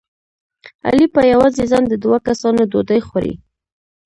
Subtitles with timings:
[0.87, 3.33] علي په یوازې ځان د دوه کسانو ډوډۍ خوري.